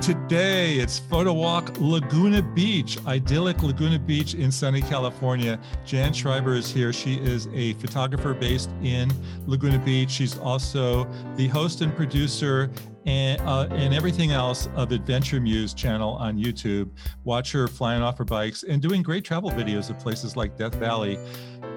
Today 0.00 0.76
it's 0.76 0.98
photo 0.98 1.32
walk 1.32 1.76
Laguna 1.78 2.40
Beach, 2.40 2.96
idyllic 3.06 3.62
Laguna 3.62 3.98
Beach 3.98 4.34
in 4.34 4.50
sunny 4.50 4.80
California. 4.80 5.60
Jan 5.84 6.14
Schreiber 6.14 6.54
is 6.54 6.72
here. 6.72 6.92
She 6.92 7.16
is 7.16 7.48
a 7.52 7.74
photographer 7.74 8.32
based 8.32 8.70
in 8.82 9.12
Laguna 9.46 9.78
Beach. 9.78 10.10
She's 10.10 10.38
also 10.38 11.06
the 11.36 11.48
host 11.48 11.82
and 11.82 11.94
producer 11.94 12.70
and, 13.04 13.40
uh, 13.42 13.68
and 13.72 13.92
everything 13.92 14.30
else 14.30 14.68
of 14.74 14.90
Adventure 14.90 15.38
Muse 15.38 15.74
channel 15.74 16.14
on 16.14 16.38
YouTube. 16.38 16.88
Watch 17.24 17.52
her 17.52 17.68
flying 17.68 18.00
off 18.00 18.16
her 18.18 18.24
bikes 18.24 18.62
and 18.62 18.80
doing 18.80 19.02
great 19.02 19.24
travel 19.24 19.50
videos 19.50 19.90
of 19.90 19.98
places 19.98 20.34
like 20.34 20.56
Death 20.56 20.76
Valley. 20.76 21.18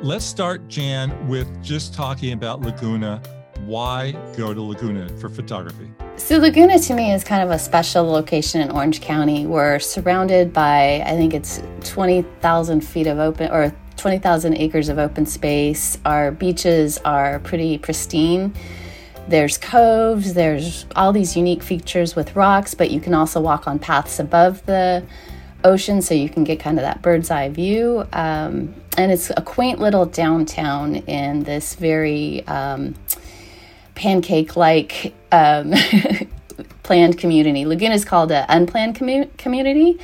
Let's 0.01 0.25
start, 0.25 0.69
Jan, 0.69 1.27
with 1.27 1.61
just 1.61 1.93
talking 1.93 2.31
about 2.33 2.61
Laguna. 2.61 3.21
Why 3.65 4.11
go 4.37 4.53
to 4.53 4.61
Laguna 4.61 5.09
for 5.17 5.29
photography? 5.29 5.91
So, 6.15 6.37
Laguna 6.37 6.77
to 6.77 6.93
me 6.93 7.11
is 7.11 7.23
kind 7.23 7.41
of 7.41 7.49
a 7.49 7.57
special 7.57 8.05
location 8.05 8.61
in 8.61 8.69
Orange 8.69 9.01
County. 9.01 9.47
We're 9.47 9.79
surrounded 9.79 10.53
by, 10.53 11.01
I 11.05 11.17
think 11.17 11.33
it's 11.33 11.61
20,000 11.85 12.81
feet 12.81 13.07
of 13.07 13.17
open 13.17 13.51
or 13.51 13.73
20,000 13.97 14.53
acres 14.55 14.89
of 14.89 14.99
open 14.99 15.25
space. 15.25 15.97
Our 16.05 16.31
beaches 16.31 16.99
are 16.99 17.39
pretty 17.39 17.79
pristine. 17.79 18.53
There's 19.27 19.57
coves, 19.57 20.35
there's 20.35 20.85
all 20.95 21.13
these 21.13 21.35
unique 21.35 21.63
features 21.63 22.15
with 22.15 22.35
rocks, 22.35 22.75
but 22.75 22.91
you 22.91 23.01
can 23.01 23.15
also 23.15 23.41
walk 23.41 23.67
on 23.67 23.79
paths 23.79 24.19
above 24.19 24.65
the 24.67 25.03
ocean 25.63 26.01
so 26.01 26.13
you 26.13 26.29
can 26.29 26.43
get 26.43 26.59
kind 26.59 26.77
of 26.77 26.83
that 26.83 27.01
bird's 27.01 27.31
eye 27.31 27.49
view. 27.49 28.05
Um, 28.13 28.75
and 28.97 29.11
it's 29.11 29.31
a 29.31 29.41
quaint 29.41 29.79
little 29.79 30.05
downtown 30.05 30.95
in 30.95 31.43
this 31.43 31.73
very 31.73 32.45
um, 32.47 32.93
pancake 33.95 34.55
like 34.55 35.13
um, 35.33 35.73
planned 36.83 37.17
community. 37.17 37.65
Laguna 37.65 37.95
is 37.95 38.05
called 38.05 38.31
an 38.31 38.45
unplanned 38.47 38.95
commu- 38.95 39.35
community. 39.37 39.99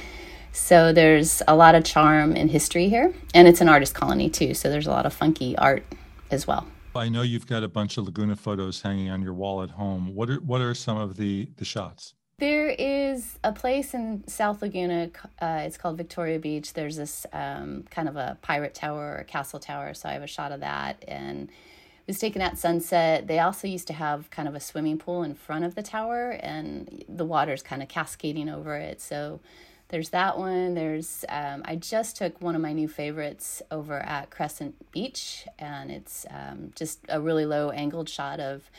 So 0.51 0.91
there's 0.91 1.41
a 1.47 1.55
lot 1.55 1.75
of 1.75 1.85
charm 1.85 2.35
and 2.35 2.49
history 2.49 2.89
here. 2.89 3.13
And 3.33 3.47
it's 3.47 3.61
an 3.61 3.69
artist 3.69 3.93
colony 3.93 4.29
too. 4.29 4.53
So 4.53 4.69
there's 4.69 4.87
a 4.87 4.91
lot 4.91 5.05
of 5.05 5.13
funky 5.13 5.57
art 5.57 5.85
as 6.31 6.47
well. 6.47 6.65
I 6.95 7.07
know 7.07 7.21
you've 7.21 7.47
got 7.47 7.63
a 7.63 7.67
bunch 7.67 7.97
of 7.97 8.05
Laguna 8.05 8.35
photos 8.35 8.81
hanging 8.81 9.09
on 9.09 9.21
your 9.21 9.33
wall 9.33 9.61
at 9.61 9.69
home. 9.69 10.15
What 10.15 10.29
are 10.29 10.39
what 10.41 10.59
are 10.59 10.73
some 10.73 10.97
of 10.97 11.15
the 11.15 11.47
the 11.55 11.63
shots? 11.63 12.13
There 12.39 12.69
is 12.69 13.37
a 13.43 13.53
place 13.53 13.93
in 13.93 14.27
South 14.27 14.61
Laguna. 14.61 15.11
Uh, 15.41 15.61
it's 15.65 15.77
called 15.77 15.97
Victoria 15.97 16.39
Beach. 16.39 16.73
There's 16.73 16.95
this 16.97 17.25
um, 17.31 17.85
kind 17.91 18.09
of 18.09 18.15
a 18.15 18.37
pirate 18.41 18.73
tower 18.73 19.17
or 19.19 19.23
castle 19.25 19.59
tower. 19.59 19.93
So 19.93 20.09
I 20.09 20.13
have 20.13 20.23
a 20.23 20.27
shot 20.27 20.51
of 20.51 20.61
that, 20.61 21.03
and 21.07 21.49
was 22.09 22.19
taken 22.19 22.41
at 22.41 22.57
sunset. 22.57 23.27
They 23.27 23.39
also 23.39 23.67
used 23.67 23.87
to 23.87 23.93
have 23.93 24.29
kind 24.31 24.47
of 24.47 24.55
a 24.55 24.59
swimming 24.59 24.97
pool 24.97 25.23
in 25.23 25.35
front 25.35 25.63
of 25.63 25.75
the 25.75 25.83
tower, 25.83 26.31
and 26.31 27.05
the 27.07 27.23
water's 27.23 27.61
kind 27.61 27.81
of 27.81 27.87
cascading 27.87 28.49
over 28.49 28.75
it. 28.75 28.99
So 28.99 29.39
there's 29.89 30.09
that 30.09 30.37
one. 30.37 30.73
There's 30.73 31.23
um, 31.29 31.61
I 31.65 31.75
just 31.75 32.17
took 32.17 32.41
one 32.41 32.55
of 32.55 32.61
my 32.61 32.73
new 32.73 32.87
favorites 32.87 33.61
over 33.69 33.99
at 33.99 34.31
Crescent 34.31 34.91
Beach, 34.91 35.47
and 35.59 35.91
it's 35.91 36.25
um, 36.31 36.71
just 36.75 36.99
a 37.09 37.21
really 37.21 37.45
low 37.45 37.69
angled 37.69 38.09
shot 38.09 38.39
of 38.39 38.69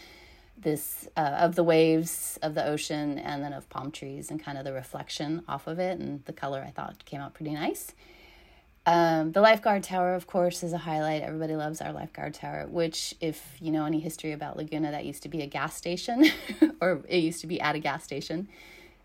this 0.59 1.09
uh, 1.17 1.21
of 1.21 1.55
the 1.55 1.65
waves 1.65 2.37
of 2.43 2.55
the 2.55 2.67
ocean 2.67 3.17
and 3.17 3.43
then 3.45 3.53
of 3.53 3.69
palm 3.71 3.93
trees 3.93 4.31
and 4.31 4.43
kind 4.43 4.59
of 4.59 4.65
the 4.65 4.73
reflection 4.73 5.43
off 5.49 5.67
of 5.67 5.79
it 5.79 5.99
and 5.99 6.23
the 6.27 6.35
color 6.35 6.63
I 6.67 6.71
thought 6.71 7.05
came 7.07 7.21
out 7.21 7.33
pretty 7.33 7.53
nice. 7.53 7.95
Um, 8.87 9.33
the 9.33 9.41
lifeguard 9.41 9.83
tower, 9.83 10.15
of 10.15 10.27
course, 10.27 10.63
is 10.63 10.73
a 10.73 10.79
highlight. 10.79 11.23
Everybody 11.23 11.55
loves 11.55 11.81
our 11.81 11.93
lifeguard 11.93 12.35
tower, 12.35 12.67
which, 12.69 13.15
if 13.21 13.57
you 13.61 13.71
know 13.71 13.85
any 13.85 14.01
history 14.01 14.33
about 14.33 14.57
Laguna, 14.57 14.91
that 14.91 15.05
used 15.05 15.23
to 15.25 15.29
be 15.29 15.43
a 15.43 15.47
gas 15.47 15.77
station, 15.77 16.27
or 16.81 17.03
it 17.09 17.19
used 17.19 17.41
to 17.43 17.47
be 17.47 17.61
at 17.61 17.75
a 17.75 17.79
gas 17.79 18.05
station 18.05 18.49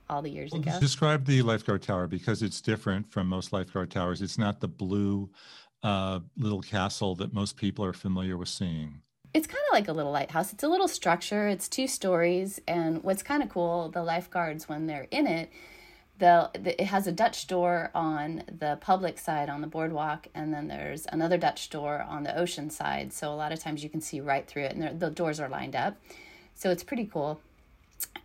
all 0.10 0.22
the 0.22 0.30
years 0.30 0.52
well, 0.52 0.62
ago. 0.62 0.80
Describe 0.80 1.26
the 1.26 1.42
lifeguard 1.42 1.82
tower 1.82 2.08
because 2.08 2.42
it's 2.42 2.62
different 2.62 3.12
from 3.12 3.28
most 3.28 3.52
lifeguard 3.52 3.92
towers. 3.92 4.22
It's 4.22 4.38
not 4.38 4.62
the 4.62 4.68
blue 4.68 5.30
uh, 5.84 6.22
little 6.38 6.62
castle 6.62 7.16
that 7.16 7.34
most 7.34 7.58
people 7.58 7.84
are 7.84 7.94
familiar 7.94 8.38
with 8.38 8.50
seeing. 8.50 9.02
It's 9.34 9.48
kind 9.48 9.64
of 9.70 9.74
like 9.74 9.90
a 9.90 9.94
little 9.94 10.14
lighthouse. 10.14 10.54
It's 10.54 10.64
a 10.64 10.70
little 10.70 10.88
structure. 10.88 11.50
It's 11.50 11.68
two 11.68 11.88
stories, 11.88 12.62
and 12.66 13.04
what's 13.04 13.22
kind 13.22 13.44
of 13.44 13.50
cool, 13.50 13.90
the 13.90 14.02
lifeguards 14.02 14.70
when 14.70 14.88
they're 14.88 15.08
in 15.12 15.28
it 15.28 15.52
the, 16.18 16.50
it 16.54 16.86
has 16.86 17.08
a 17.08 17.12
Dutch 17.12 17.48
door 17.48 17.92
on 17.94 18.44
the 18.48 18.78
public 18.80 19.18
side 19.18 19.50
on 19.50 19.62
the 19.62 19.68
boardwalk, 19.68 20.28
and 20.34 20.54
then 20.54 20.68
there's 20.68 21.06
another 21.12 21.38
Dutch 21.38 21.70
door 21.70 22.06
on 22.08 22.24
the 22.24 22.38
ocean 22.38 22.70
side. 22.70 23.12
So 23.12 23.34
a 23.34 23.36
lot 23.36 23.52
of 23.52 23.60
times 23.60 23.84
you 23.84 23.90
can 23.90 24.02
see 24.02 24.22
right 24.22 24.48
through 24.48 24.64
it, 24.64 24.76
and 24.76 25.00
the 25.00 25.10
doors 25.10 25.40
are 25.40 25.50
lined 25.50 25.76
up. 25.76 25.98
So 26.54 26.70
it's 26.70 26.84
pretty 26.84 27.06
cool. 27.06 27.42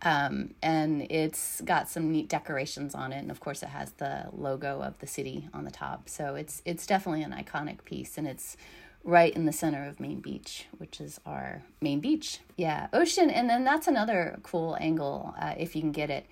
Um, 0.03 0.55
and 0.61 1.03
it's 1.11 1.61
got 1.61 1.89
some 1.89 2.11
neat 2.11 2.29
decorations 2.29 2.95
on 2.95 3.11
it, 3.11 3.19
and 3.19 3.29
of 3.29 3.39
course 3.39 3.61
it 3.61 3.69
has 3.69 3.91
the 3.93 4.27
logo 4.31 4.81
of 4.81 4.97
the 4.99 5.07
city 5.07 5.49
on 5.53 5.65
the 5.65 5.71
top. 5.71 6.09
So 6.09 6.35
it's 6.35 6.61
it's 6.65 6.87
definitely 6.87 7.23
an 7.23 7.31
iconic 7.31 7.83
piece, 7.83 8.17
and 8.17 8.27
it's 8.27 8.57
right 9.03 9.35
in 9.35 9.45
the 9.45 9.51
center 9.51 9.85
of 9.87 9.99
Main 9.99 10.19
Beach, 10.19 10.65
which 10.77 11.01
is 11.01 11.19
our 11.25 11.63
main 11.81 11.99
beach. 11.99 12.39
Yeah, 12.55 12.87
ocean, 12.93 13.29
and 13.29 13.49
then 13.49 13.63
that's 13.63 13.87
another 13.87 14.39
cool 14.43 14.77
angle 14.79 15.35
uh, 15.39 15.55
if 15.57 15.75
you 15.75 15.81
can 15.81 15.91
get 15.91 16.09
it 16.09 16.25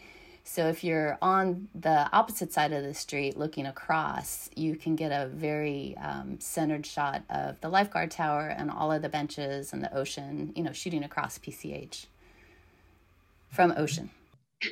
so 0.49 0.67
if 0.67 0.83
you're 0.83 1.15
on 1.21 1.67
the 1.75 2.09
opposite 2.11 2.51
side 2.51 2.73
of 2.73 2.81
the 2.81 2.95
street 2.95 3.37
looking 3.37 3.67
across, 3.67 4.49
you 4.55 4.75
can 4.75 4.95
get 4.95 5.11
a 5.11 5.27
very 5.27 5.95
um, 6.01 6.39
centered 6.39 6.87
shot 6.87 7.21
of 7.29 7.61
the 7.61 7.69
lifeguard 7.69 8.09
tower 8.09 8.47
and 8.47 8.71
all 8.71 8.91
of 8.91 9.03
the 9.03 9.09
benches 9.09 9.73
and 9.73 9.83
the 9.83 9.95
ocean, 9.95 10.51
you 10.55 10.63
know, 10.63 10.71
shooting 10.71 11.03
across 11.03 11.37
PCH 11.37 12.07
from 13.51 13.75
ocean. 13.77 14.09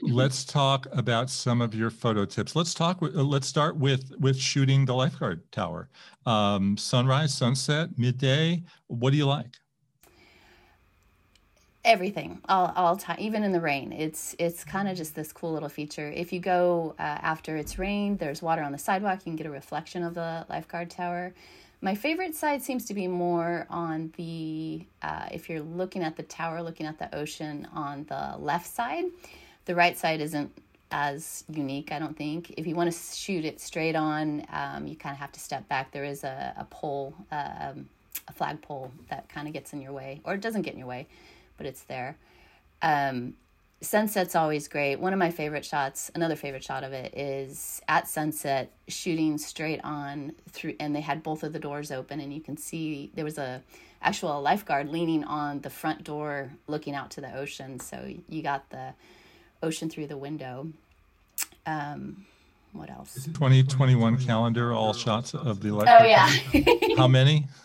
Let's 0.02 0.44
talk 0.46 0.88
about 0.94 1.30
some 1.30 1.62
of 1.62 1.76
your 1.76 1.92
photo 1.92 2.26
tips. 2.26 2.56
Let's 2.56 2.74
talk. 2.74 2.98
Uh, 3.04 3.06
let's 3.22 3.46
start 3.46 3.78
with 3.78 4.12
with 4.20 4.36
shooting 4.36 4.84
the 4.84 4.96
lifeguard 4.96 5.44
tower. 5.52 5.90
Um, 6.26 6.76
sunrise, 6.76 7.36
sunset, 7.36 7.90
midday. 7.98 8.64
What 8.88 9.12
do 9.12 9.18
you 9.18 9.28
like? 9.28 9.58
Everything 11.88 12.42
all 12.50 12.74
all 12.76 12.98
time 12.98 13.16
even 13.18 13.44
in 13.44 13.54
the 13.54 13.62
rain. 13.62 13.94
It's 13.94 14.36
it's 14.38 14.64
kind 14.66 14.90
of 14.90 14.98
just 14.98 15.16
this 15.16 15.32
cool 15.32 15.54
little 15.54 15.70
feature. 15.70 16.12
If 16.12 16.34
you 16.34 16.42
go 16.42 16.94
uh, 17.00 17.02
after 17.02 17.56
it's 17.56 17.80
rained 17.80 18.20
there's 18.20 18.42
water 18.42 18.62
on 18.62 18.74
the 18.74 18.78
sidewalk 18.78 19.20
you 19.20 19.32
can 19.32 19.36
get 19.38 19.48
a 19.48 19.52
reflection 19.52 20.04
of 20.04 20.14
the 20.14 20.46
lifeguard 20.50 20.92
tower. 20.92 21.34
My 21.80 21.96
favorite 21.96 22.36
side 22.36 22.62
seems 22.62 22.86
to 22.86 22.94
be 22.94 23.08
more 23.08 23.68
on 23.70 24.14
the 24.18 24.86
uh, 25.02 25.28
if 25.32 25.50
you're 25.50 25.62
looking 25.62 26.04
at 26.04 26.18
the 26.18 26.24
tower 26.24 26.62
looking 26.62 26.86
at 26.86 27.00
the 27.00 27.14
ocean 27.16 27.66
on 27.74 28.06
the 28.10 28.36
left 28.38 28.68
side 28.68 29.06
the 29.64 29.74
right 29.74 29.98
side 29.98 30.20
isn't 30.20 30.52
as 30.92 31.46
unique 31.50 31.92
i 31.94 32.00
don't 32.00 32.18
think. 32.18 32.54
If 32.58 32.68
you 32.68 32.76
want 32.76 32.92
to 32.92 32.98
shoot 33.16 33.46
it 33.46 33.62
straight 33.62 33.96
on 33.96 34.46
um, 34.52 34.88
you 34.88 34.98
kind 34.98 35.14
of 35.14 35.20
have 35.20 35.32
to 35.32 35.40
step 35.40 35.68
back. 35.70 35.94
There 35.94 36.04
is 36.04 36.26
a, 36.26 36.54
a 36.58 36.66
pole 36.66 37.16
uh, 37.32 37.74
a 38.28 38.34
flagpole 38.34 38.92
that 39.10 39.30
kind 39.30 39.48
of 39.48 39.54
gets 39.54 39.72
in 39.72 39.82
your 39.82 39.94
way 39.94 40.20
or 40.26 40.34
it 40.34 40.42
doesn't 40.42 40.64
get 40.64 40.74
in 40.74 40.80
your 40.80 40.88
way 40.90 41.08
but 41.58 41.66
it's 41.66 41.84
there. 41.84 42.18
Um, 42.82 43.34
sunset's 43.82 44.36
always 44.36 44.68
great. 44.68 44.98
One 45.00 45.14
of 45.14 45.20
my 45.20 45.32
favorite 45.32 45.66
shots, 45.66 46.12
another 46.16 46.36
favorite 46.36 46.64
shot 46.64 46.84
of 46.84 46.94
it 46.94 47.14
is 47.16 47.82
at 47.88 48.08
sunset 48.08 48.72
shooting 48.88 49.38
straight 49.38 49.80
on 49.84 50.34
through 50.50 50.76
and 50.80 50.96
they 50.96 51.02
had 51.02 51.24
both 51.24 51.44
of 51.44 51.54
the 51.54 51.60
doors 51.60 51.92
open 51.92 52.20
and 52.20 52.34
you 52.34 52.42
can 52.42 52.58
see 52.58 53.12
there 53.16 53.26
was 53.26 53.38
a 53.38 53.62
actual 54.02 54.42
lifeguard 54.42 54.90
leaning 54.90 55.24
on 55.24 55.60
the 55.62 55.70
front 55.70 56.04
door 56.04 56.52
looking 56.68 56.96
out 56.96 57.12
to 57.12 57.22
the 57.22 57.36
ocean. 57.36 57.80
So 57.80 58.12
you 58.30 58.42
got 58.42 58.70
the 58.70 58.94
ocean 59.62 59.90
through 59.90 60.08
the 60.08 60.18
window. 60.18 60.68
Um, 61.66 62.26
what 62.74 62.90
else? 62.90 63.16
2021 63.26 64.18
calendar, 64.20 64.74
all 64.74 64.94
shots 64.94 65.34
of 65.34 65.62
the 65.62 65.72
lifeguard. 65.72 66.02
Oh 66.02 66.06
yeah. 66.06 66.98
How 66.98 67.08
many? 67.08 67.48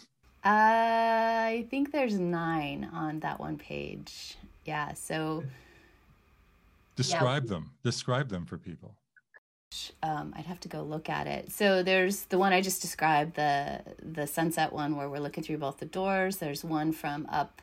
I 0.45 1.67
think 1.71 1.93
there's 1.93 2.19
nine 2.19 2.89
on 2.93 3.21
that 3.21 3.39
one 3.39 3.59
page. 3.59 4.37
Yeah. 4.65 4.95
So 4.95 5.45
describe 6.97 7.45
yeah. 7.45 7.51
them. 7.51 7.71
Describe 7.85 8.29
them 8.29 8.45
for 8.45 8.59
people. 8.59 8.95
Um, 10.03 10.35
I'd 10.37 10.47
have 10.47 10.61
to 10.61 10.69
go 10.69 10.83
look 10.83 11.09
at 11.09 11.27
it. 11.27 11.51
So 11.51 11.83
there's 11.83 12.25
the 12.25 12.39
one 12.39 12.53
I 12.53 12.61
just 12.61 12.83
described, 12.83 13.37
the 13.37 13.81
the 14.03 14.27
sunset 14.27 14.73
one 14.73 14.97
where 14.97 15.09
we're 15.09 15.21
looking 15.21 15.43
through 15.43 15.59
both 15.59 15.79
the 15.79 15.87
doors. 15.87 16.37
There's 16.37 16.65
one 16.65 16.93
from 16.93 17.27
up 17.31 17.63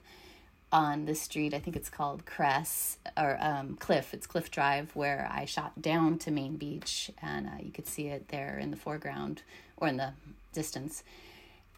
on 0.72 1.06
the 1.06 1.16
street. 1.16 1.54
I 1.54 1.60
think 1.60 1.76
it's 1.76 1.90
called 1.90 2.26
Cress 2.26 2.98
or 3.18 3.38
um, 3.40 3.76
Cliff. 3.76 4.14
It's 4.14 4.28
Cliff 4.28 4.50
Drive 4.52 4.96
where 4.96 5.30
I 5.32 5.46
shot 5.46 5.82
down 5.82 6.18
to 6.20 6.32
Main 6.32 6.56
Beach, 6.58 7.12
and 7.22 7.48
uh, 7.48 7.52
you 7.62 7.72
could 7.72 7.88
see 7.88 8.08
it 8.08 8.30
there 8.30 8.58
in 8.58 8.72
the 8.72 8.78
foreground 8.78 9.42
or 9.78 9.88
in 9.88 9.98
the 9.98 10.14
distance. 10.54 11.04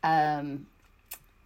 Um, 0.03 0.67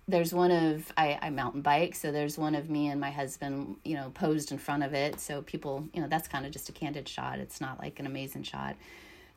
there's 0.07 0.33
one 0.33 0.51
of 0.51 0.91
I, 0.97 1.17
I 1.21 1.29
mountain 1.29 1.61
bike 1.61 1.95
so 1.95 2.11
there's 2.11 2.37
one 2.37 2.53
of 2.55 2.69
me 2.69 2.87
and 2.87 3.01
my 3.01 3.09
husband 3.09 3.77
you 3.83 3.95
know 3.95 4.11
posed 4.13 4.51
in 4.51 4.57
front 4.57 4.83
of 4.83 4.93
it. 4.93 5.19
So 5.19 5.41
people 5.41 5.87
you 5.93 6.01
know 6.01 6.07
that's 6.07 6.27
kind 6.27 6.45
of 6.45 6.51
just 6.51 6.69
a 6.69 6.71
candid 6.71 7.07
shot. 7.07 7.39
It's 7.39 7.59
not 7.59 7.79
like 7.79 7.99
an 7.99 8.05
amazing 8.05 8.43
shot. 8.43 8.75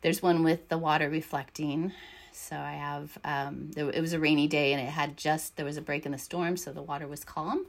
There's 0.03 0.23
one 0.23 0.45
with 0.45 0.69
the 0.69 0.79
water 0.79 1.09
reflecting. 1.09 1.93
So 2.33 2.57
i 2.57 2.73
have 2.73 3.19
um 3.25 3.71
there, 3.73 3.89
it 3.91 4.01
was 4.01 4.13
a 4.13 4.21
rainy 4.21 4.47
day 4.47 4.73
and 4.73 4.81
it 4.81 4.91
had 4.91 5.17
just 5.17 5.57
there 5.57 5.65
was 5.67 5.77
a 5.77 5.83
break 5.83 6.07
in 6.07 6.13
the 6.13 6.19
storm 6.19 6.57
so 6.57 6.73
the 6.73 6.83
water 6.83 7.07
was 7.09 7.25
calm. 7.25 7.67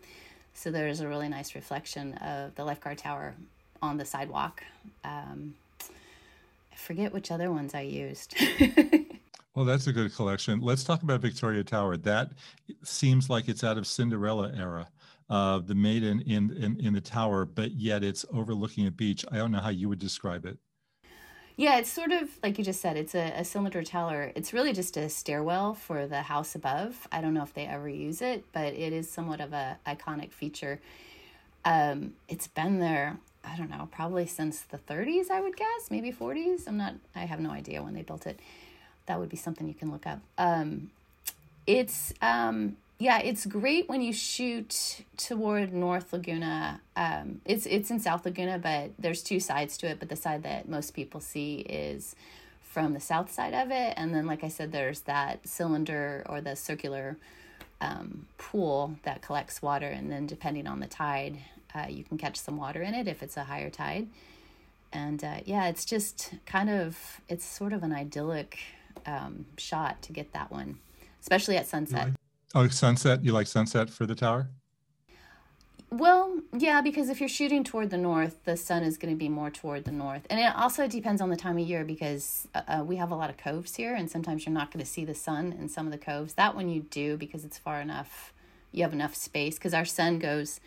So 0.53 0.71
there's 0.71 0.99
a 0.99 1.07
really 1.07 1.29
nice 1.29 1.55
reflection 1.55 2.15
of 2.15 2.55
the 2.55 2.65
lifeguard 2.65 2.97
tower 2.97 3.35
on 3.81 3.97
the 3.97 4.03
sidewalk. 4.05 4.63
Um, 5.05 5.55
I 5.81 6.75
forget 6.75 7.13
which 7.13 7.31
other 7.31 7.49
ones 7.51 7.73
I 7.73 7.81
used. 7.81 8.35
well, 9.59 9.65
that's 9.65 9.87
a 9.87 9.91
good 9.91 10.15
collection. 10.15 10.61
Let's 10.61 10.85
talk 10.85 11.03
about 11.03 11.19
Victoria 11.19 11.65
Tower. 11.65 11.97
That 11.97 12.31
seems 12.81 13.29
like 13.29 13.49
it's 13.49 13.61
out 13.61 13.77
of 13.77 13.85
Cinderella 13.85 14.53
era. 14.55 14.87
Uh, 15.29 15.59
the 15.59 15.75
maiden 15.75 16.21
in, 16.21 16.55
in 16.55 16.79
in 16.79 16.93
the 16.93 17.01
tower, 17.01 17.43
but 17.43 17.73
yet 17.73 18.01
it's 18.01 18.23
overlooking 18.33 18.87
a 18.87 18.91
beach. 18.91 19.25
I 19.29 19.35
don't 19.35 19.51
know 19.51 19.59
how 19.59 19.67
you 19.67 19.89
would 19.89 19.99
describe 19.99 20.45
it. 20.45 20.57
Yeah, 21.57 21.77
it's 21.77 21.91
sort 21.91 22.13
of 22.13 22.29
like 22.41 22.57
you 22.57 22.63
just 22.63 22.79
said, 22.79 22.95
it's 22.95 23.13
a, 23.13 23.33
a 23.35 23.43
cylinder 23.43 23.83
tower. 23.83 24.31
It's 24.33 24.53
really 24.53 24.71
just 24.71 24.95
a 24.95 25.09
stairwell 25.09 25.73
for 25.73 26.07
the 26.07 26.21
house 26.21 26.55
above. 26.55 27.05
I 27.11 27.19
don't 27.19 27.33
know 27.33 27.43
if 27.43 27.53
they 27.53 27.65
ever 27.65 27.89
use 27.89 28.21
it, 28.21 28.45
but 28.53 28.73
it 28.73 28.93
is 28.93 29.11
somewhat 29.11 29.41
of 29.41 29.51
a 29.51 29.77
iconic 29.85 30.31
feature. 30.31 30.79
Um, 31.65 32.13
it's 32.29 32.47
been 32.47 32.79
there, 32.79 33.19
I 33.43 33.57
don't 33.57 33.69
know, 33.69 33.89
probably 33.91 34.25
since 34.25 34.61
the 34.61 34.77
30s, 34.77 35.29
I 35.29 35.41
would 35.41 35.57
guess, 35.57 35.91
maybe 35.91 36.13
40s. 36.13 36.65
I'm 36.65 36.77
not, 36.77 36.93
I 37.13 37.25
have 37.25 37.41
no 37.41 37.51
idea 37.51 37.83
when 37.83 37.93
they 37.93 38.03
built 38.03 38.25
it. 38.25 38.39
That 39.09 39.19
would 39.19 39.29
be 39.29 39.37
something 39.37 39.67
you 39.67 39.73
can 39.73 39.91
look 39.91 40.05
up. 40.05 40.19
Um, 40.37 40.91
it's 41.65 42.13
um, 42.21 42.77
yeah, 42.99 43.17
it's 43.17 43.47
great 43.47 43.89
when 43.89 44.03
you 44.03 44.13
shoot 44.13 45.01
toward 45.17 45.73
North 45.73 46.13
Laguna. 46.13 46.79
Um, 46.95 47.41
it's 47.43 47.65
it's 47.65 47.89
in 47.89 47.99
South 47.99 48.23
Laguna, 48.23 48.59
but 48.59 48.91
there's 48.99 49.23
two 49.23 49.39
sides 49.39 49.77
to 49.77 49.87
it. 49.87 49.97
But 49.97 50.09
the 50.09 50.15
side 50.15 50.43
that 50.43 50.69
most 50.69 50.93
people 50.93 51.21
see 51.21 51.55
is 51.61 52.15
from 52.61 52.93
the 52.93 52.99
south 52.99 53.33
side 53.33 53.55
of 53.55 53.71
it, 53.71 53.95
and 53.97 54.13
then, 54.13 54.27
like 54.27 54.43
I 54.43 54.47
said, 54.47 54.71
there's 54.71 55.01
that 55.01 55.47
cylinder 55.47 56.23
or 56.29 56.39
the 56.39 56.55
circular 56.55 57.17
um, 57.81 58.27
pool 58.37 58.93
that 59.01 59.23
collects 59.23 59.59
water, 59.59 59.87
and 59.87 60.11
then 60.11 60.27
depending 60.27 60.67
on 60.67 60.81
the 60.81 60.87
tide, 60.87 61.39
uh, 61.73 61.87
you 61.89 62.03
can 62.03 62.19
catch 62.19 62.37
some 62.37 62.57
water 62.57 62.83
in 62.83 62.93
it 62.93 63.07
if 63.07 63.23
it's 63.23 63.37
a 63.37 63.45
higher 63.45 63.71
tide. 63.71 64.07
And 64.93 65.23
uh, 65.23 65.39
yeah, 65.45 65.67
it's 65.67 65.83
just 65.83 66.35
kind 66.45 66.69
of 66.69 67.21
it's 67.27 67.43
sort 67.43 67.73
of 67.73 67.81
an 67.81 67.91
idyllic 67.91 68.59
um, 69.05 69.45
shot 69.57 70.01
to 70.03 70.13
get 70.13 70.33
that 70.33 70.51
one, 70.51 70.79
especially 71.21 71.57
at 71.57 71.67
sunset. 71.67 72.09
Oh, 72.55 72.67
sunset. 72.67 73.23
You 73.23 73.31
like 73.31 73.47
sunset 73.47 73.89
for 73.89 74.05
the 74.05 74.15
tower? 74.15 74.49
Well, 75.91 76.41
yeah, 76.55 76.81
because 76.81 77.09
if 77.09 77.19
you're 77.19 77.29
shooting 77.29 77.63
toward 77.63 77.89
the 77.89 77.97
north, 77.97 78.43
the 78.43 78.55
sun 78.55 78.83
is 78.83 78.97
going 78.97 79.11
to 79.11 79.17
be 79.17 79.27
more 79.27 79.49
toward 79.49 79.85
the 79.85 79.91
north. 79.91 80.21
And 80.29 80.39
it 80.39 80.55
also 80.55 80.87
depends 80.87 81.19
on 81.19 81.31
the 81.31 81.35
time 81.35 81.57
of 81.57 81.67
year 81.67 81.83
because 81.83 82.47
uh, 82.53 82.61
uh 82.67 82.83
we 82.83 82.97
have 82.97 83.09
a 83.09 83.15
lot 83.15 83.31
of 83.31 83.37
coves 83.37 83.75
here, 83.75 83.95
and 83.95 84.09
sometimes 84.09 84.45
you're 84.45 84.53
not 84.53 84.71
going 84.71 84.85
to 84.85 84.89
see 84.89 85.03
the 85.03 85.15
sun 85.15 85.51
in 85.59 85.67
some 85.67 85.87
of 85.87 85.91
the 85.91 85.97
coves. 85.97 86.33
That 86.33 86.55
one 86.55 86.69
you 86.69 86.81
do 86.81 87.17
because 87.17 87.43
it's 87.43 87.57
far 87.57 87.81
enough, 87.81 88.33
you 88.71 88.83
have 88.83 88.93
enough 88.93 89.15
space. 89.15 89.55
Because 89.55 89.73
our 89.73 89.85
sun 89.85 90.19
goes, 90.19 90.59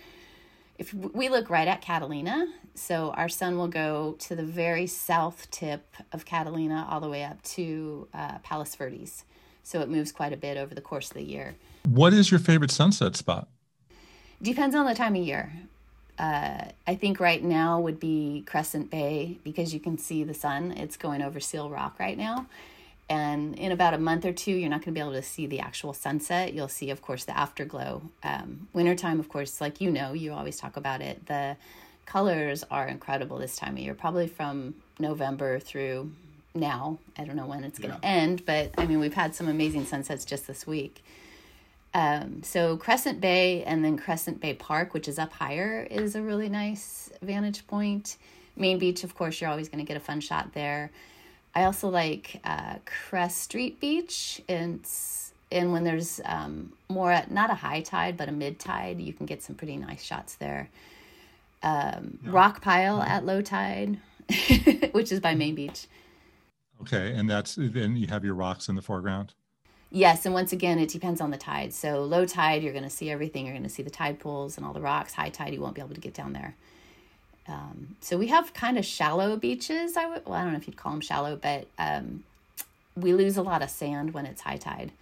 if 0.83 0.93
we 0.93 1.29
look 1.29 1.49
right 1.49 1.69
at 1.69 1.81
Catalina, 1.81 2.49
so 2.75 3.11
our 3.11 3.29
sun 3.29 3.57
will 3.57 3.69
go 3.69 4.17
to 4.19 4.35
the 4.35 4.43
very 4.43 4.89
south 4.89 5.49
tip 5.53 5.95
of 6.11 6.25
Catalina 6.25 6.89
all 6.91 6.99
the 7.01 7.09
way 7.09 7.23
up 7.23 7.41
to 7.57 8.09
uh, 8.13 8.39
Palos 8.43 8.75
Verdes. 8.75 9.25
So 9.63 9.81
it 9.81 9.89
moves 9.89 10.11
quite 10.11 10.33
a 10.33 10.37
bit 10.37 10.57
over 10.57 10.75
the 10.75 10.81
course 10.81 11.09
of 11.13 11.15
the 11.15 11.23
year. 11.23 11.55
What 11.85 12.13
is 12.13 12.33
your 12.33 12.41
favorite 12.41 12.73
sunset 12.73 13.15
spot? 13.15 13.47
Depends 14.43 14.75
on 14.75 14.87
the 14.87 14.95
time 14.95 15.15
of 15.15 15.23
year. 15.23 15.53
Uh, 16.19 16.65
I 16.85 16.97
think 16.97 17.21
right 17.21 17.45
now 17.45 17.79
would 17.79 18.01
be 18.01 18.43
Crescent 18.45 18.91
Bay 18.91 19.39
because 19.45 19.73
you 19.73 19.79
can 19.79 19.99
see 19.99 20.25
the 20.25 20.35
sun. 20.35 20.73
It's 20.73 20.97
going 20.97 21.23
over 21.23 21.39
Seal 21.39 21.71
Rock 21.71 22.01
right 22.01 22.19
now. 22.19 22.47
And 23.13 23.59
in 23.59 23.73
about 23.73 23.93
a 23.93 23.99
month 23.99 24.25
or 24.25 24.33
two, 24.33 24.53
you're 24.53 24.71
not 24.71 24.77
going 24.77 24.95
to 24.95 24.99
be 24.99 25.01
able 25.01 25.13
to 25.13 25.23
see 25.23 25.47
the 25.47 25.61
actual 25.61 25.93
sunset. 25.93 26.55
You'll 26.55 26.67
see, 26.67 26.89
of 26.89 27.03
course, 27.03 27.27
the 27.27 27.37
afterglow. 27.37 28.01
Um, 28.23 28.69
wintertime, 28.73 29.21
of 29.21 29.29
course, 29.29 29.61
like 29.61 29.83
you 29.83 29.91
know, 29.91 30.15
you 30.15 30.33
always 30.33 30.57
talk 30.57 30.79
about 30.79 31.03
it. 31.03 31.27
The 31.27 31.59
colors 32.07 32.65
are 32.71 32.89
incredible 32.89 33.37
this 33.37 33.55
time 33.55 33.75
of 33.75 33.81
year, 33.81 33.93
probably 33.93 34.29
from 34.29 34.77
November 34.99 35.59
through 35.59 36.11
now. 36.55 36.99
I 37.19 37.25
don't 37.25 37.37
know 37.37 37.45
when 37.45 37.65
it's 37.65 37.79
going 37.79 37.93
to 37.93 38.01
yeah. 38.03 38.09
end, 38.09 38.47
but 38.47 38.71
I 38.79 38.87
mean, 38.87 38.99
we've 38.99 39.13
had 39.13 39.35
some 39.35 39.47
amazing 39.47 39.85
sunsets 39.85 40.25
just 40.25 40.47
this 40.47 40.67
week. 40.67 41.05
Um, 41.93 42.43
so 42.43 42.79
Crescent 42.79 43.21
Bay 43.21 43.63
and 43.65 43.85
then 43.85 43.99
Crescent 43.99 44.41
Bay 44.41 44.55
Park, 44.55 44.95
which 44.95 45.07
is 45.07 45.19
up 45.19 45.35
higher, 45.35 45.87
is 45.91 46.15
a 46.15 46.23
really 46.23 46.49
nice 46.49 47.11
vantage 47.21 47.67
point. 47.67 48.17
Main 48.57 48.79
Beach, 48.79 49.05
of 49.05 49.15
course, 49.15 49.39
you're 49.39 49.51
always 49.51 49.69
going 49.69 49.85
to 49.85 49.87
get 49.87 49.99
a 49.99 50.01
fun 50.01 50.21
shot 50.21 50.55
there. 50.55 50.91
I 51.55 51.65
also 51.65 51.89
like 51.89 52.41
uh, 52.45 52.77
Cress 52.85 53.37
Street 53.37 53.81
Beach. 53.81 54.41
It's 54.49 55.33
and 55.51 55.73
when 55.73 55.85
there's 55.85 56.21
um, 56.25 56.73
more 56.89 57.13
at 57.13 57.31
not 57.31 57.51
a 57.51 57.55
high 57.55 57.83
tide 57.83 58.17
but 58.17 58.29
a 58.29 58.33
mid 58.33 58.59
tide, 58.59 59.01
you 59.01 59.13
can 59.13 59.27
get 59.27 59.43
some 59.43 59.55
pretty 59.55 59.77
nice 59.77 60.03
shots 60.03 60.37
there. 60.37 60.71
Um, 61.63 62.19
yeah. 62.25 62.31
Rock 62.31 62.63
Pile 62.63 63.01
at 63.03 63.25
low 63.25 63.43
tide, 63.43 63.99
which 64.93 65.13
is 65.13 65.21
by 65.21 65.35
Main 65.35 65.55
Beach. 65.55 65.87
Okay, 66.81 67.13
and 67.13 67.31
that's 67.31 67.57
then 67.57 67.97
you 67.97 68.09
have 68.09 68.25
your 68.25 68.35
rocks 68.35 68.69
in 68.69 68.75
the 68.75 68.83
foreground. 68.83 69.35
Yes, 69.95 70.25
and 70.25 70.33
once 70.35 70.55
again, 70.55 70.79
it 70.79 70.89
depends 70.89 71.21
on 71.21 71.31
the 71.31 71.37
tide. 71.37 71.75
So 71.75 72.03
low 72.03 72.25
tide, 72.25 72.63
you're 72.63 72.73
going 72.73 72.83
to 72.83 72.91
see 72.91 73.11
everything. 73.11 73.45
You're 73.45 73.53
going 73.53 73.63
to 73.63 73.69
see 73.69 73.83
the 73.83 73.91
tide 73.91 74.19
pools 74.19 74.57
and 74.57 74.65
all 74.65 74.73
the 74.73 74.81
rocks. 74.81 75.13
High 75.13 75.29
tide, 75.29 75.53
you 75.53 75.61
won't 75.61 75.75
be 75.75 75.83
able 75.83 75.95
to 75.95 76.01
get 76.01 76.15
down 76.15 76.33
there. 76.33 76.57
Um, 77.49 77.97
so 78.01 78.17
we 78.17 78.29
have 78.29 78.55
kind 78.55 78.79
of 78.79 78.85
shallow 78.85 79.37
beaches. 79.37 79.97
I 79.97 80.07
would, 80.07 80.27
well, 80.27 80.35
I 80.35 80.43
don't 80.43 80.53
know 80.53 80.59
if 80.59 80.67
you'd 80.67 80.77
call 80.77 80.93
them 80.93 81.01
shallow, 81.01 81.37
but 81.37 81.67
um, 81.79 82.25
we 82.97 83.13
lose 83.13 83.37
a 83.37 83.43
lot 83.43 83.63
of 83.63 83.71
sand 83.71 84.15
when 84.15 84.27
it's 84.27 84.43
high 84.43 84.57
tide. 84.57 84.93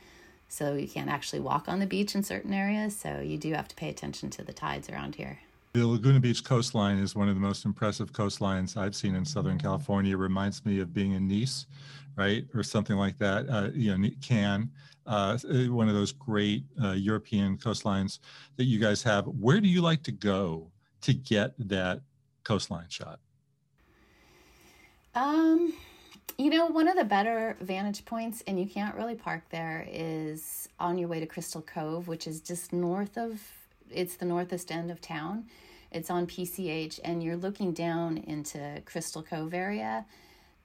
So 0.48 0.75
you 0.75 0.88
can't 0.88 1.08
actually 1.08 1.40
walk 1.40 1.69
on 1.69 1.78
the 1.78 1.87
beach 1.87 2.14
in 2.14 2.22
certain 2.22 2.52
areas. 2.52 2.96
So 2.96 3.20
you 3.20 3.38
do 3.38 3.52
have 3.52 3.69
to 3.69 3.76
pay 3.76 3.88
attention 3.88 4.31
to 4.31 4.42
the 4.42 4.52
tides 4.52 4.88
around 4.88 5.14
here. 5.14 5.38
The 5.72 5.87
Laguna 5.87 6.19
Beach 6.19 6.42
coastline 6.42 6.98
is 6.98 7.14
one 7.14 7.28
of 7.28 7.37
the 7.37 7.40
most 7.40 7.64
impressive 7.64 8.12
coastlines 8.12 8.76
I've 8.76 8.96
seen 8.96 9.14
in 9.14 9.25
Southern 9.25 9.56
California. 9.56 10.14
It 10.14 10.19
reminds 10.19 10.66
me 10.66 10.81
of 10.81 10.93
being 10.93 11.12
in 11.12 11.28
Nice, 11.28 11.66
right, 12.16 12.44
or 12.52 12.64
something 12.64 12.96
like 12.96 13.16
that. 13.19 13.48
Uh, 13.48 13.69
you 13.72 13.96
know, 13.96 14.10
Cannes, 14.20 14.69
uh, 15.06 15.38
one 15.69 15.88
of 15.88 15.94
those 15.94 16.10
great 16.10 16.64
uh, 16.82 16.93
European 16.93 17.56
coastlines 17.56 18.19
that 18.56 18.64
you 18.64 18.81
guys 18.81 19.04
have. 19.04 19.26
Where 19.26 19.60
do 19.60 19.69
you 19.69 19.81
like 19.81 20.02
to 20.02 20.12
go 20.12 20.66
to 21.02 21.14
get 21.14 21.54
that 21.69 22.00
coastline 22.44 22.87
shot? 22.88 23.20
Um, 25.14 25.72
you 26.38 26.50
know, 26.50 26.66
one 26.66 26.88
of 26.88 26.96
the 26.96 27.04
better 27.04 27.56
vantage 27.60 28.04
points, 28.04 28.42
and 28.46 28.58
you 28.58 28.66
can't 28.66 28.94
really 28.94 29.14
park 29.14 29.42
there, 29.50 29.87
is 29.90 30.69
on 30.78 30.98
your 30.98 31.08
way 31.08 31.20
to 31.20 31.26
Crystal 31.26 31.62
Cove, 31.62 32.08
which 32.08 32.26
is 32.26 32.40
just 32.40 32.72
north 32.72 33.19
of 33.19 33.40
it's 33.90 34.16
the 34.16 34.25
northest 34.25 34.70
end 34.70 34.90
of 34.90 35.00
town. 35.00 35.46
It's 35.90 36.10
on 36.10 36.26
PCH, 36.26 37.00
and 37.04 37.22
you're 37.22 37.37
looking 37.37 37.72
down 37.72 38.19
into 38.19 38.81
Crystal 38.84 39.22
Cove 39.22 39.52
area. 39.52 40.06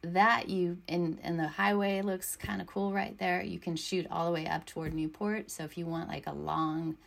That 0.02 0.50
you 0.50 0.78
and 0.88 1.18
and 1.24 1.40
the 1.40 1.48
highway 1.48 2.02
looks 2.02 2.36
kind 2.36 2.62
of 2.62 2.68
cool 2.68 2.94
right 2.94 3.18
there. 3.18 3.42
You 3.42 3.58
can 3.58 3.76
shoot 3.76 4.06
all 4.12 4.28
the 4.28 4.32
way 4.32 4.46
up 4.46 4.66
toward 4.66 4.94
Newport. 4.94 5.50
So 5.50 5.64
if 5.64 5.78
you 5.78 5.88
want 5.88 6.10
like 6.10 6.28
a 6.28 6.34
long 6.34 6.98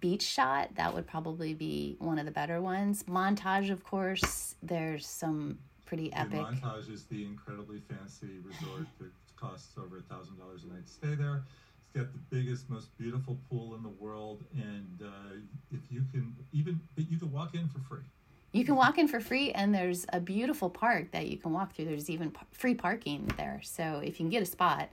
beach 0.00 0.22
shot, 0.22 0.70
that 0.76 0.94
would 0.94 1.06
probably 1.06 1.54
be 1.54 1.96
one 1.98 2.18
of 2.18 2.24
the 2.26 2.30
better 2.32 2.60
ones. 2.60 3.04
Montage, 3.04 3.70
of 3.70 3.84
course, 3.84 4.54
there's 4.62 5.06
some 5.06 5.58
pretty 5.86 6.12
epic. 6.12 6.40
Montage 6.40 6.92
is 6.92 7.04
the 7.04 7.24
incredibly 7.24 7.80
fancy 7.88 8.38
resort 8.44 8.86
that 9.00 9.10
costs 9.36 9.72
over 9.78 9.98
a 9.98 10.02
thousand 10.02 10.38
dollars 10.38 10.64
a 10.64 10.72
night 10.72 10.86
to 10.86 10.92
stay 10.92 11.14
there 11.14 11.42
It's 11.82 11.90
got 11.94 12.12
the 12.12 12.18
biggest, 12.30 12.68
most 12.68 12.96
beautiful 12.98 13.38
pool 13.50 13.74
in 13.74 13.82
the 13.82 13.88
world, 13.88 14.44
and 14.54 15.02
uh, 15.02 15.34
if 15.72 15.80
you 15.90 16.02
can 16.12 16.34
even, 16.52 16.80
but 16.94 17.10
you 17.10 17.18
can 17.18 17.32
walk 17.32 17.54
in 17.54 17.68
for 17.68 17.80
free. 17.80 18.04
You 18.52 18.64
can 18.64 18.74
walk 18.74 18.98
in 18.98 19.06
for 19.06 19.20
free, 19.20 19.52
and 19.52 19.72
there's 19.74 20.06
a 20.12 20.18
beautiful 20.20 20.68
park 20.70 21.12
that 21.12 21.28
you 21.28 21.36
can 21.36 21.52
walk 21.52 21.74
through. 21.74 21.84
There's 21.86 22.10
even 22.10 22.32
free 22.52 22.74
parking 22.74 23.30
there, 23.36 23.60
so 23.62 24.00
if 24.04 24.18
you 24.18 24.24
can 24.24 24.28
get 24.30 24.42
a 24.42 24.46
spot, 24.46 24.90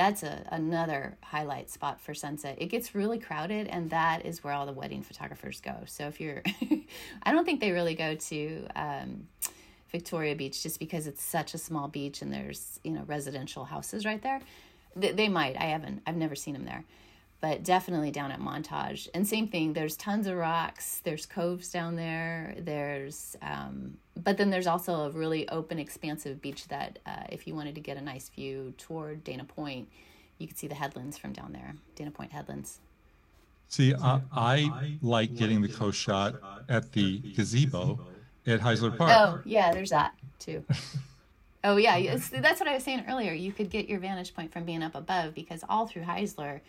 that's 0.00 0.22
a 0.22 0.46
another 0.50 1.16
highlight 1.22 1.70
spot 1.70 2.00
for 2.00 2.14
sunset. 2.14 2.56
It 2.58 2.66
gets 2.66 2.94
really 2.94 3.18
crowded, 3.18 3.66
and 3.68 3.90
that 3.90 4.24
is 4.24 4.42
where 4.42 4.52
all 4.52 4.66
the 4.66 4.72
wedding 4.72 5.02
photographers 5.02 5.60
go. 5.60 5.74
So 5.86 6.06
if 6.06 6.20
you're, 6.20 6.42
I 7.22 7.32
don't 7.32 7.44
think 7.44 7.60
they 7.60 7.72
really 7.72 7.94
go 7.94 8.14
to. 8.14 8.66
Um, 8.76 9.28
Victoria 9.90 10.36
Beach 10.36 10.62
just 10.62 10.78
because 10.78 11.08
it's 11.08 11.20
such 11.20 11.52
a 11.52 11.58
small 11.58 11.88
beach 11.88 12.22
and 12.22 12.32
there's 12.32 12.78
you 12.84 12.92
know 12.92 13.02
residential 13.08 13.64
houses 13.64 14.06
right 14.06 14.22
there 14.22 14.40
they, 14.96 15.12
they 15.12 15.28
might. 15.28 15.56
I 15.56 15.64
haven't. 15.64 16.02
I've 16.06 16.16
never 16.16 16.34
seen 16.34 16.54
them 16.54 16.64
there, 16.64 16.84
but 17.40 17.62
definitely 17.62 18.10
down 18.10 18.30
at 18.30 18.40
Montage. 18.40 19.08
And 19.14 19.26
same 19.26 19.48
thing. 19.48 19.72
There's 19.72 19.96
tons 19.96 20.26
of 20.26 20.36
rocks. 20.36 21.00
There's 21.04 21.24
coves 21.26 21.70
down 21.70 21.96
there. 21.96 22.54
There's, 22.58 23.36
um, 23.40 23.96
but 24.22 24.36
then 24.36 24.50
there's 24.50 24.66
also 24.66 24.94
a 24.94 25.10
really 25.10 25.48
open, 25.48 25.78
expansive 25.78 26.42
beach 26.42 26.68
that, 26.68 26.98
uh, 27.06 27.24
if 27.30 27.46
you 27.46 27.54
wanted 27.54 27.74
to 27.76 27.80
get 27.80 27.96
a 27.96 28.02
nice 28.02 28.28
view 28.28 28.74
toward 28.76 29.24
Dana 29.24 29.44
Point, 29.44 29.88
you 30.38 30.46
could 30.46 30.58
see 30.58 30.66
the 30.66 30.74
headlands 30.74 31.16
from 31.16 31.32
down 31.32 31.52
there. 31.52 31.74
Dana 31.96 32.10
Point 32.10 32.32
headlands. 32.32 32.80
See, 33.68 33.94
I, 33.94 34.20
I 34.32 34.96
like 35.00 35.34
getting 35.34 35.62
the 35.62 35.68
coast 35.68 35.98
shot 35.98 36.34
at 36.68 36.92
the 36.92 37.20
gazebo 37.36 38.00
at 38.46 38.60
Heisler 38.60 38.96
Park. 38.96 39.10
Oh, 39.14 39.40
yeah, 39.44 39.72
there's 39.72 39.90
that 39.90 40.14
too. 40.38 40.64
Oh 41.62 41.76
yeah, 41.76 42.16
that's 42.16 42.58
what 42.58 42.68
I 42.68 42.74
was 42.74 42.84
saying 42.84 43.04
earlier. 43.08 43.32
You 43.32 43.52
could 43.52 43.68
get 43.68 43.88
your 43.88 44.00
vantage 44.00 44.34
point 44.34 44.50
from 44.50 44.64
being 44.64 44.82
up 44.82 44.94
above 44.94 45.34
because 45.34 45.62
all 45.68 45.86
through 45.86 46.04
Heisler, 46.04 46.60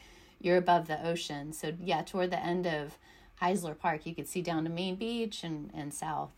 you're 0.41 0.57
above 0.57 0.87
the 0.87 1.05
ocean. 1.05 1.53
So 1.53 1.73
yeah, 1.81 2.01
toward 2.01 2.31
the 2.31 2.43
end 2.43 2.65
of 2.67 2.97
Heisler 3.41 3.77
Park, 3.77 4.05
you 4.05 4.13
could 4.13 4.27
see 4.27 4.41
down 4.41 4.63
to 4.65 4.69
Main 4.69 4.95
Beach 4.95 5.43
and 5.43 5.71
and 5.73 5.93
south. 5.93 6.31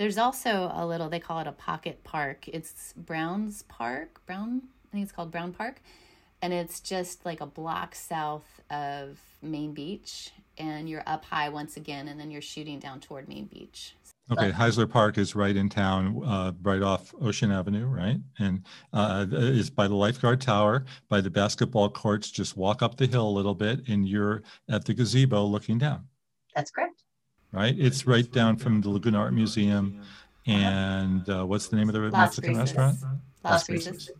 There's 0.00 0.16
also 0.16 0.72
a 0.74 0.86
little, 0.86 1.10
they 1.10 1.20
call 1.20 1.40
it 1.40 1.46
a 1.46 1.52
pocket 1.52 2.02
park. 2.04 2.48
It's 2.48 2.94
Browns 2.96 3.64
Park, 3.64 4.22
Brown, 4.24 4.62
I 4.88 4.92
think 4.92 5.02
it's 5.02 5.12
called 5.12 5.30
Brown 5.30 5.52
Park. 5.52 5.82
And 6.40 6.54
it's 6.54 6.80
just 6.80 7.26
like 7.26 7.42
a 7.42 7.46
block 7.46 7.94
south 7.94 8.62
of 8.70 9.20
Main 9.42 9.74
Beach. 9.74 10.30
And 10.56 10.88
you're 10.88 11.02
up 11.06 11.26
high 11.26 11.50
once 11.50 11.76
again, 11.76 12.08
and 12.08 12.18
then 12.18 12.30
you're 12.30 12.40
shooting 12.40 12.78
down 12.78 13.00
toward 13.00 13.28
Main 13.28 13.44
Beach. 13.44 13.94
Okay, 14.32 14.50
Heisler 14.52 14.88
Park 14.88 15.18
is 15.18 15.34
right 15.34 15.56
in 15.56 15.68
town, 15.68 16.22
uh, 16.24 16.52
right 16.62 16.82
off 16.82 17.12
Ocean 17.20 17.50
Avenue, 17.50 17.86
right? 17.86 18.18
And 18.38 18.64
uh, 18.92 19.26
is 19.30 19.70
by 19.70 19.88
the 19.88 19.94
lifeguard 19.94 20.40
tower, 20.40 20.84
by 21.08 21.20
the 21.20 21.30
basketball 21.30 21.88
courts. 21.90 22.30
Just 22.30 22.56
walk 22.56 22.82
up 22.82 22.96
the 22.96 23.06
hill 23.06 23.28
a 23.28 23.30
little 23.30 23.54
bit, 23.54 23.88
and 23.88 24.08
you're 24.08 24.42
at 24.68 24.84
the 24.84 24.94
gazebo 24.94 25.44
looking 25.44 25.78
down. 25.78 26.04
That's 26.54 26.70
correct 26.70 27.00
right? 27.52 27.74
It's 27.78 28.06
right 28.06 28.30
down 28.30 28.56
from 28.56 28.80
the 28.80 28.90
Laguna 28.90 29.18
Art 29.18 29.34
Museum. 29.34 30.02
And 30.46 31.28
uh, 31.28 31.44
what's 31.44 31.68
the 31.68 31.76
name 31.76 31.88
of 31.88 31.94
the 31.94 32.00
Las 32.00 32.12
Mexican 32.12 32.56
restaurant? 32.56 32.98
Las 33.44 33.68
Las. 33.68 34.10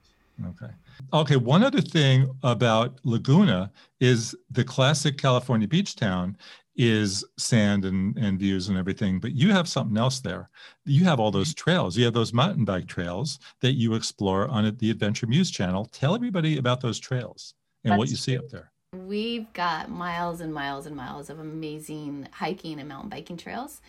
Okay. 0.49 0.73
Okay. 1.13 1.37
One 1.37 1.63
other 1.63 1.81
thing 1.81 2.31
about 2.43 2.99
Laguna 3.05 3.71
is 4.01 4.35
the 4.51 4.65
classic 4.65 5.19
California 5.19 5.69
beach 5.69 5.97
town 5.97 6.37
is 6.77 7.25
sand 7.37 7.85
and, 7.85 8.17
and 8.17 8.39
views 8.39 8.69
and 8.69 8.79
everything, 8.79 9.19
but 9.19 9.33
you 9.33 9.53
have 9.53 9.69
something 9.69 9.97
else 9.97 10.21
there. 10.21 10.49
You 10.85 11.05
have 11.05 11.21
all 11.21 11.31
those 11.31 11.53
trails. 11.55 11.97
You 11.97 12.05
have 12.05 12.15
those 12.15 12.33
mountain 12.33 12.65
bike 12.65 12.87
trails 12.87 13.39
that 13.61 13.73
you 13.73 13.95
explore 13.95 14.49
on 14.49 14.77
the 14.79 14.91
Adventure 14.91 15.27
Muse 15.27 15.51
channel. 15.51 15.87
Tell 15.87 16.15
everybody 16.15 16.59
about 16.59 16.81
those 16.81 16.99
trails 16.99 17.55
and 17.85 17.97
what 17.97 18.05
That's 18.05 18.13
you 18.13 18.17
see 18.17 18.39
up 18.39 18.49
there. 18.49 18.71
We've 18.93 19.53
got 19.53 19.91
miles 19.91 20.41
and 20.41 20.53
miles 20.53 20.87
and 20.87 20.97
miles 20.97 21.31
of 21.31 21.39
amazing 21.39 22.29
hiking 22.33 22.81
and 22.81 22.89
mountain 22.89 23.11
biking 23.11 23.37
trails. 23.37 23.81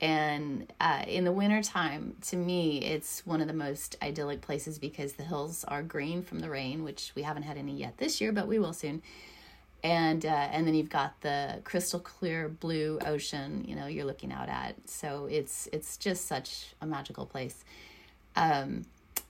And 0.00 0.70
uh, 0.78 1.04
in 1.06 1.24
the 1.24 1.32
wintertime, 1.32 2.16
to 2.22 2.36
me, 2.36 2.78
it's 2.82 3.24
one 3.24 3.40
of 3.40 3.46
the 3.46 3.54
most 3.54 3.96
idyllic 4.02 4.42
places 4.42 4.78
because 4.78 5.14
the 5.14 5.22
hills 5.22 5.64
are 5.68 5.82
green 5.82 6.22
from 6.22 6.40
the 6.40 6.50
rain, 6.50 6.84
which 6.84 7.12
we 7.14 7.22
haven't 7.22 7.44
had 7.44 7.56
any 7.56 7.76
yet 7.76 7.96
this 7.96 8.20
year, 8.20 8.30
but 8.30 8.46
we 8.46 8.58
will 8.58 8.74
soon. 8.74 9.00
And 9.86 10.26
uh, 10.26 10.48
and 10.54 10.66
then 10.66 10.74
you've 10.74 10.90
got 10.90 11.20
the 11.20 11.60
crystal 11.62 12.00
clear 12.00 12.48
blue 12.48 12.98
ocean, 13.06 13.64
you 13.68 13.76
know, 13.76 13.86
you're 13.86 14.04
looking 14.04 14.32
out 14.32 14.48
at. 14.48 14.74
So 14.88 15.26
it's 15.30 15.68
it's 15.72 15.96
just 15.96 16.26
such 16.26 16.74
a 16.80 16.86
magical 16.86 17.24
place. 17.24 17.64
Um, 18.34 18.84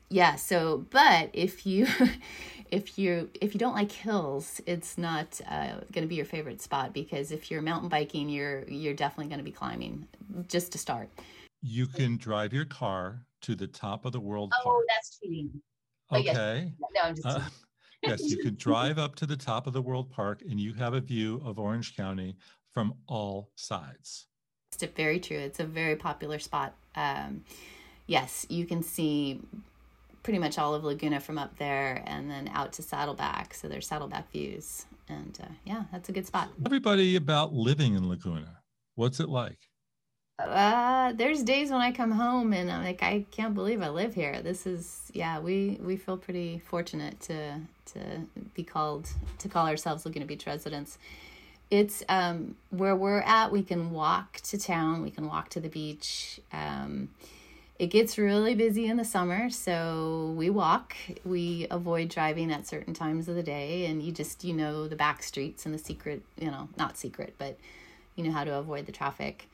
yeah. 0.09 0.37
So, 0.37 0.87
but 0.91 1.29
if 1.35 1.67
you 1.67 1.87
if 2.71 2.99
you 2.99 3.29
if 3.39 3.53
you 3.53 3.61
don't 3.61 3.75
like 3.75 3.93
hills, 3.93 4.63
it's 4.67 4.97
not 4.97 5.39
uh, 5.47 5.73
going 5.93 6.05
to 6.05 6.07
be 6.09 6.15
your 6.15 6.25
favorite 6.25 6.63
spot 6.63 6.95
because 6.95 7.33
if 7.33 7.51
you're 7.51 7.61
mountain 7.61 7.91
biking, 7.91 8.31
you're 8.31 8.65
you're 8.67 8.95
definitely 8.95 9.27
going 9.27 9.41
to 9.41 9.45
be 9.45 9.53
climbing 9.53 10.09
just 10.49 10.73
to 10.73 10.79
start. 10.79 11.11
You 11.61 11.87
can 11.87 12.17
drive 12.17 12.55
your 12.55 12.65
car 12.65 13.21
to 13.43 13.55
the 13.55 13.67
top 13.67 14.07
of 14.07 14.13
the 14.13 14.21
world 14.21 14.53
Oh, 14.61 14.65
park. 14.65 14.85
that's 14.89 15.19
cheating. 15.19 15.51
oh, 16.11 16.17
yes. 16.17 16.35
Okay. 16.35 16.73
No, 16.95 17.01
I'm 17.03 17.15
just 17.15 17.27
Uh, 17.27 17.41
yes, 18.03 18.23
you 18.23 18.38
could 18.38 18.59
drive 18.59 18.99
up 18.99 19.15
to 19.17 19.26
the 19.26 19.37
top 19.37 19.67
of 19.67 19.73
the 19.73 19.83
world 19.83 20.11
park 20.11 20.43
and 20.49 20.61
you 20.61 20.75
have 20.75 20.95
a 20.95 21.00
view 21.00 21.41
of 21.45 21.59
Orange 21.59 21.97
County 21.97 22.37
from 22.73 22.95
all 23.07 23.50
sides. 23.57 24.26
It's 24.73 24.93
very 24.95 25.19
true. 25.21 25.38
It's 25.38 25.61
a 25.61 25.65
very 25.65 25.97
popular 25.97 26.38
spot. 26.38 26.75
Um, 26.95 27.45
yes, 28.07 28.47
you 28.49 28.67
can 28.67 28.83
see 28.83 29.41
pretty 30.23 30.38
much 30.41 30.59
all 30.59 30.75
of 30.75 30.83
Laguna 30.83 31.21
from 31.21 31.38
up 31.38 31.57
there, 31.57 32.03
and 32.05 32.29
then 32.29 32.50
out 32.53 32.73
to 32.73 32.83
Saddleback. 32.83 33.55
So 33.55 33.69
there's 33.69 33.87
Saddleback 33.87 34.31
views, 34.33 34.85
and 35.09 35.38
uh, 35.41 35.47
yeah, 35.65 35.85
that's 35.93 36.09
a 36.09 36.12
good 36.12 36.26
spot. 36.26 36.49
Everybody 36.67 37.15
about 37.15 37.53
living 37.53 37.95
in 37.95 38.09
Laguna. 38.09 38.59
What's 38.97 39.21
it 39.21 39.29
like? 39.29 39.59
Uh, 40.38 41.12
there's 41.14 41.43
days 41.43 41.71
when 41.71 41.81
I 41.81 41.93
come 41.93 42.11
home 42.11 42.52
and 42.52 42.71
I'm 42.71 42.85
like, 42.85 43.02
I 43.02 43.25
can't 43.31 43.55
believe 43.55 43.81
I 43.81 43.88
live 43.88 44.14
here. 44.14 44.43
This 44.43 44.66
is, 44.66 45.11
yeah, 45.14 45.38
we 45.38 45.78
we 45.81 45.97
feel 45.97 46.19
pretty 46.19 46.59
fortunate 46.59 47.21
to 47.23 47.61
to 47.95 48.00
be 48.55 48.62
called 48.62 49.09
to 49.38 49.49
call 49.49 49.66
ourselves 49.66 50.05
Laguna 50.05 50.26
Beach 50.26 50.47
residents. 50.47 50.99
It's 51.71 52.02
um 52.11 52.55
where 52.69 52.95
we're 52.95 53.21
at. 53.21 53.50
We 53.50 53.62
can 53.62 53.93
walk 53.93 54.40
to 54.43 54.59
town. 54.59 55.02
We 55.02 55.11
can 55.11 55.26
walk 55.26 55.49
to 55.50 55.61
the 55.61 55.71
beach. 55.71 56.38
Um, 56.52 57.09
it 57.78 57.87
gets 57.87 58.19
really 58.19 58.55
busy 58.55 58.87
in 58.87 58.99
the 58.99 59.05
summer, 59.05 59.49
so 59.49 60.35
we 60.37 60.50
walk. 60.50 60.95
We 61.25 61.66
avoid 61.71 62.11
driving 62.11 62.52
at 62.52 62.66
certain 62.66 62.93
times 62.93 63.28
of 63.28 63.37
the 63.37 63.43
day, 63.43 63.87
and 63.87 64.02
you 64.02 64.12
just 64.12 64.45
you 64.45 64.52
know 64.52 64.87
the 64.87 64.97
back 64.97 65.23
streets 65.23 65.64
and 65.64 65.75
the 65.75 65.78
secret, 65.78 66.23
you 66.38 66.50
know, 66.50 66.69
not 66.76 66.99
secret, 66.99 67.35
but 67.38 67.59
you 68.16 68.25
know 68.25 68.33
how 68.33 68.45
to 68.45 68.55
avoid 68.55 68.85
the 68.85 68.93
traffic 68.93 69.49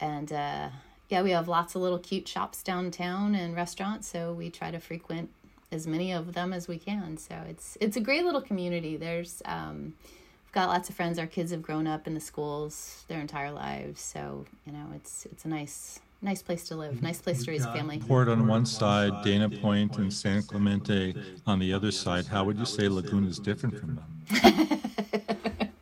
and 0.00 0.32
uh, 0.32 0.68
yeah, 1.08 1.22
we 1.22 1.30
have 1.30 1.48
lots 1.48 1.74
of 1.74 1.82
little 1.82 1.98
cute 1.98 2.28
shops 2.28 2.62
downtown 2.62 3.34
and 3.34 3.56
restaurants, 3.56 4.08
so 4.08 4.32
we 4.32 4.50
try 4.50 4.70
to 4.70 4.78
frequent 4.78 5.30
as 5.70 5.86
many 5.86 6.12
of 6.12 6.34
them 6.34 6.52
as 6.52 6.68
we 6.68 6.78
can. 6.78 7.16
So 7.16 7.34
it's 7.48 7.78
it's 7.80 7.96
a 7.96 8.00
great 8.00 8.24
little 8.24 8.42
community. 8.42 8.96
There's 8.96 9.42
um, 9.44 9.94
we've 10.04 10.52
got 10.52 10.68
lots 10.68 10.88
of 10.88 10.94
friends. 10.94 11.18
Our 11.18 11.26
kids 11.26 11.50
have 11.50 11.62
grown 11.62 11.86
up 11.86 12.06
in 12.06 12.14
the 12.14 12.20
schools 12.20 13.04
their 13.08 13.20
entire 13.20 13.50
lives, 13.50 14.00
so 14.00 14.44
you 14.66 14.72
know 14.72 14.86
it's 14.94 15.26
it's 15.26 15.44
a 15.44 15.48
nice 15.48 16.00
nice 16.20 16.42
place 16.42 16.66
to 16.68 16.76
live, 16.76 17.02
nice 17.02 17.20
place 17.20 17.44
to 17.44 17.50
raise 17.50 17.64
a 17.64 17.72
family. 17.72 17.98
Port 18.00 18.28
on 18.28 18.46
one 18.46 18.66
side, 18.66 19.12
Dana 19.24 19.48
Point 19.48 19.96
and 19.98 20.12
San 20.12 20.42
Clemente 20.42 21.14
on 21.46 21.58
the 21.58 21.72
other 21.72 21.90
side. 21.90 22.26
How 22.26 22.44
would 22.44 22.58
you 22.58 22.66
say 22.66 22.88
Laguna 22.88 23.28
is 23.28 23.38
different 23.38 23.78
from 23.78 23.94
them? 23.96 24.04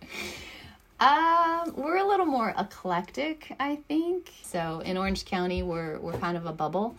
Um, 1.67 1.75
we're 1.77 1.97
a 1.97 2.07
little 2.07 2.27
more 2.27 2.55
eclectic, 2.59 3.55
I 3.59 3.77
think. 3.89 4.33
So 4.43 4.81
in 4.85 4.97
Orange 4.97 5.25
County, 5.25 5.63
we're 5.63 5.99
we're 5.99 6.19
kind 6.19 6.37
of 6.37 6.47
a 6.47 6.53
bubble, 6.53 6.97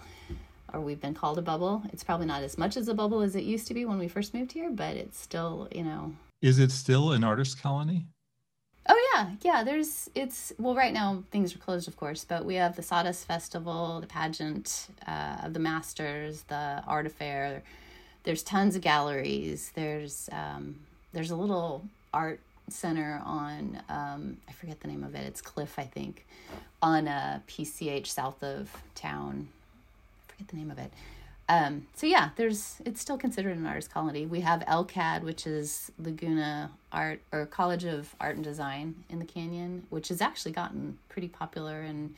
or 0.73 0.79
we've 0.79 1.01
been 1.01 1.13
called 1.13 1.37
a 1.37 1.41
bubble. 1.41 1.83
It's 1.91 2.03
probably 2.03 2.27
not 2.27 2.43
as 2.43 2.57
much 2.57 2.77
as 2.77 2.87
a 2.87 2.93
bubble 2.93 3.21
as 3.21 3.35
it 3.35 3.43
used 3.43 3.67
to 3.67 3.73
be 3.73 3.85
when 3.85 3.97
we 3.97 4.07
first 4.07 4.33
moved 4.33 4.51
here, 4.51 4.69
but 4.69 4.95
it's 4.95 5.19
still, 5.19 5.67
you 5.71 5.83
know. 5.83 6.13
Is 6.41 6.59
it 6.59 6.71
still 6.71 7.11
an 7.11 7.23
artist 7.23 7.61
colony? 7.61 8.05
Oh 8.89 9.11
yeah, 9.15 9.31
yeah. 9.41 9.63
There's 9.63 10.09
it's 10.15 10.53
well 10.57 10.75
right 10.75 10.93
now 10.93 11.23
things 11.31 11.55
are 11.55 11.59
closed, 11.59 11.87
of 11.87 11.97
course, 11.97 12.25
but 12.25 12.45
we 12.45 12.55
have 12.55 12.75
the 12.75 12.83
Sawdust 12.83 13.25
Festival, 13.25 13.99
the 14.01 14.07
pageant 14.07 14.87
uh, 15.07 15.37
of 15.43 15.53
the 15.53 15.59
Masters, 15.59 16.43
the 16.43 16.83
art 16.87 17.05
affair. 17.05 17.63
There's 18.23 18.43
tons 18.43 18.75
of 18.75 18.81
galleries. 18.81 19.71
There's 19.75 20.29
um, 20.31 20.79
there's 21.13 21.31
a 21.31 21.35
little 21.35 21.85
art 22.13 22.39
center 22.69 23.21
on 23.25 23.81
um, 23.89 24.37
I 24.47 24.51
forget 24.51 24.79
the 24.81 24.87
name 24.87 25.03
of 25.03 25.15
it. 25.15 25.25
It's 25.25 25.41
Cliff, 25.41 25.77
I 25.77 25.83
think, 25.83 26.25
on 26.81 27.07
a 27.07 27.41
PCH 27.47 28.07
south 28.07 28.43
of 28.43 28.69
town. 28.95 29.49
I 30.27 30.31
forget 30.31 30.47
the 30.49 30.57
name 30.57 30.71
of 30.71 30.79
it. 30.79 30.91
Um, 31.49 31.87
so 31.93 32.05
yeah, 32.05 32.31
there's 32.35 32.81
it's 32.83 32.99
still 32.99 33.17
considered 33.17 33.55
an 33.55 33.65
artist 33.65 33.89
colony. 33.89 34.25
We 34.25 34.41
have 34.41 34.61
LCAD, 34.61 35.23
which 35.23 35.47
is 35.47 35.91
Laguna 35.97 36.71
Art 36.91 37.21
or 37.31 37.45
College 37.45 37.85
of 37.85 38.13
Art 38.19 38.35
and 38.35 38.43
Design 38.43 38.95
in 39.09 39.19
the 39.19 39.25
canyon, 39.25 39.87
which 39.89 40.09
has 40.09 40.21
actually 40.21 40.51
gotten 40.51 40.97
pretty 41.07 41.29
popular 41.29 41.81
and 41.81 42.13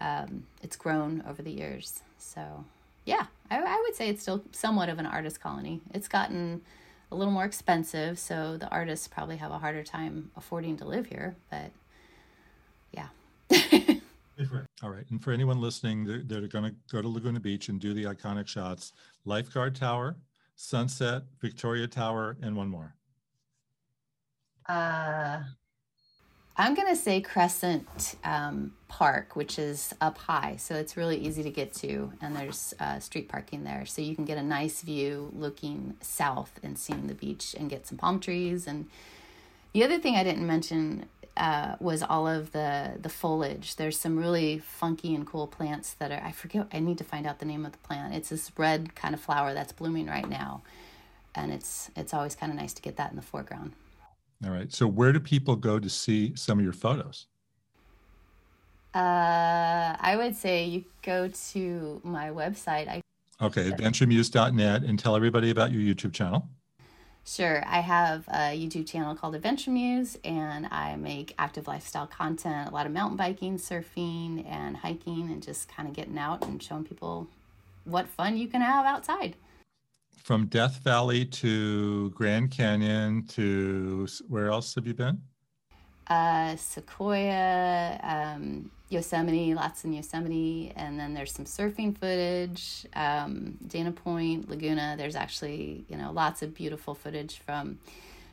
um, 0.00 0.44
it's 0.62 0.76
grown 0.76 1.22
over 1.28 1.42
the 1.42 1.50
years. 1.50 2.00
So 2.16 2.64
yeah, 3.04 3.26
I, 3.50 3.58
I 3.58 3.82
would 3.84 3.94
say 3.94 4.08
it's 4.08 4.22
still 4.22 4.42
somewhat 4.52 4.88
of 4.88 4.98
an 4.98 5.06
artist 5.06 5.40
colony. 5.40 5.80
It's 5.92 6.08
gotten 6.08 6.62
a 7.10 7.14
little 7.16 7.32
more 7.32 7.44
expensive, 7.44 8.18
so 8.18 8.56
the 8.56 8.68
artists 8.68 9.08
probably 9.08 9.36
have 9.38 9.50
a 9.50 9.58
harder 9.58 9.82
time 9.82 10.30
affording 10.36 10.76
to 10.78 10.84
live 10.84 11.06
here. 11.06 11.36
But 11.50 11.70
yeah. 12.92 13.08
All 14.82 14.90
right. 14.90 15.04
And 15.10 15.22
for 15.22 15.32
anyone 15.32 15.60
listening, 15.60 16.04
they're, 16.04 16.22
they're 16.22 16.48
going 16.48 16.64
to 16.64 16.74
go 16.92 17.02
to 17.02 17.08
Laguna 17.08 17.40
Beach 17.40 17.68
and 17.68 17.80
do 17.80 17.92
the 17.94 18.04
iconic 18.04 18.46
shots 18.46 18.92
Lifeguard 19.24 19.74
Tower, 19.74 20.16
Sunset, 20.54 21.22
Victoria 21.40 21.86
Tower, 21.86 22.36
and 22.42 22.56
one 22.56 22.68
more. 22.68 22.94
uh, 24.68 25.40
I'm 26.60 26.74
going 26.74 26.88
to 26.88 26.96
say 26.96 27.20
Crescent 27.20 28.16
um, 28.24 28.72
Park, 28.88 29.36
which 29.36 29.60
is 29.60 29.94
up 30.00 30.18
high. 30.18 30.56
So 30.56 30.74
it's 30.74 30.96
really 30.96 31.16
easy 31.16 31.44
to 31.44 31.50
get 31.50 31.72
to. 31.74 32.12
And 32.20 32.34
there's 32.34 32.74
uh, 32.80 32.98
street 32.98 33.28
parking 33.28 33.62
there. 33.62 33.86
So 33.86 34.02
you 34.02 34.16
can 34.16 34.24
get 34.24 34.38
a 34.38 34.42
nice 34.42 34.82
view 34.82 35.30
looking 35.36 35.94
south 36.00 36.58
and 36.64 36.76
seeing 36.76 37.06
the 37.06 37.14
beach 37.14 37.54
and 37.56 37.70
get 37.70 37.86
some 37.86 37.96
palm 37.96 38.18
trees. 38.18 38.66
And 38.66 38.88
the 39.72 39.84
other 39.84 40.00
thing 40.00 40.16
I 40.16 40.24
didn't 40.24 40.44
mention 40.44 41.06
uh, 41.36 41.76
was 41.78 42.02
all 42.02 42.26
of 42.26 42.50
the, 42.50 42.94
the 43.00 43.08
foliage. 43.08 43.76
There's 43.76 43.96
some 43.96 44.18
really 44.18 44.58
funky 44.58 45.14
and 45.14 45.24
cool 45.24 45.46
plants 45.46 45.92
that 45.94 46.10
are, 46.10 46.20
I 46.24 46.32
forget, 46.32 46.66
I 46.72 46.80
need 46.80 46.98
to 46.98 47.04
find 47.04 47.24
out 47.24 47.38
the 47.38 47.46
name 47.46 47.64
of 47.64 47.70
the 47.70 47.78
plant. 47.78 48.16
It's 48.16 48.30
this 48.30 48.50
red 48.56 48.96
kind 48.96 49.14
of 49.14 49.20
flower 49.20 49.54
that's 49.54 49.72
blooming 49.72 50.08
right 50.08 50.28
now. 50.28 50.62
And 51.36 51.52
it's 51.52 51.88
it's 51.94 52.12
always 52.12 52.34
kind 52.34 52.50
of 52.50 52.58
nice 52.58 52.72
to 52.72 52.82
get 52.82 52.96
that 52.96 53.10
in 53.10 53.16
the 53.16 53.22
foreground. 53.22 53.74
All 54.44 54.50
right. 54.50 54.72
So 54.72 54.86
where 54.86 55.12
do 55.12 55.20
people 55.20 55.56
go 55.56 55.78
to 55.78 55.88
see 55.88 56.34
some 56.36 56.58
of 56.58 56.64
your 56.64 56.72
photos? 56.72 57.26
Uh, 58.94 59.96
I 60.00 60.14
would 60.16 60.36
say 60.36 60.64
you 60.64 60.84
go 61.02 61.28
to 61.28 62.00
my 62.04 62.30
website. 62.30 62.88
I 62.88 63.02
Okay, 63.40 63.70
adventuremuse.net 63.70 64.82
and 64.82 64.98
tell 64.98 65.14
everybody 65.14 65.50
about 65.50 65.70
your 65.70 65.80
YouTube 65.80 66.12
channel. 66.12 66.48
Sure. 67.24 67.62
I 67.66 67.80
have 67.80 68.26
a 68.28 68.58
YouTube 68.58 68.88
channel 68.88 69.14
called 69.14 69.34
Adventure 69.36 69.70
Muse, 69.70 70.18
and 70.24 70.66
I 70.70 70.96
make 70.96 71.34
active 71.38 71.68
lifestyle 71.68 72.06
content, 72.06 72.70
a 72.70 72.72
lot 72.72 72.86
of 72.86 72.92
mountain 72.92 73.16
biking, 73.16 73.58
surfing, 73.58 74.44
and 74.50 74.78
hiking, 74.78 75.30
and 75.30 75.42
just 75.42 75.68
kind 75.68 75.88
of 75.88 75.94
getting 75.94 76.18
out 76.18 76.44
and 76.44 76.60
showing 76.60 76.84
people 76.84 77.28
what 77.84 78.08
fun 78.08 78.36
you 78.36 78.48
can 78.48 78.60
have 78.60 78.86
outside. 78.86 79.36
From 80.22 80.46
Death 80.46 80.82
Valley 80.82 81.24
to 81.24 82.10
Grand 82.10 82.50
Canyon 82.50 83.26
to 83.28 84.06
where 84.28 84.48
else 84.48 84.74
have 84.74 84.86
you 84.86 84.94
been? 84.94 85.20
Uh, 86.06 86.56
Sequoia, 86.56 87.98
um, 88.02 88.70
Yosemite, 88.88 89.54
lots 89.54 89.84
in 89.84 89.92
Yosemite, 89.92 90.72
and 90.76 90.98
then 90.98 91.14
there's 91.14 91.32
some 91.32 91.44
surfing 91.44 91.96
footage. 91.96 92.86
Um, 92.94 93.58
Dana 93.66 93.92
Point, 93.92 94.48
Laguna. 94.48 94.94
There's 94.96 95.16
actually 95.16 95.84
you 95.88 95.96
know 95.96 96.10
lots 96.12 96.42
of 96.42 96.54
beautiful 96.54 96.94
footage 96.94 97.38
from 97.38 97.78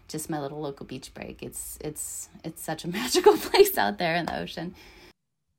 just 0.07 0.29
my 0.29 0.39
little 0.39 0.61
local 0.61 0.85
beach 0.85 1.13
break. 1.13 1.43
It's 1.43 1.77
it's 1.81 2.29
it's 2.43 2.61
such 2.61 2.85
a 2.85 2.87
magical 2.99 3.37
place 3.37 3.77
out 3.77 3.97
there 3.97 4.15
in 4.15 4.25
the 4.25 4.39
ocean. 4.39 4.73